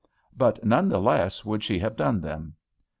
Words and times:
But 0.35 0.63
none 0.65 0.89
the 0.89 0.99
less 0.99 1.45
would 1.45 1.63
she 1.63 1.77
have 1.77 1.95
done 1.95 2.21
them. 2.21 2.55